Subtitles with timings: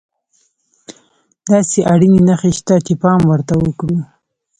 [1.49, 3.97] داسې اړينې نښې شته چې پام ورته وکړو.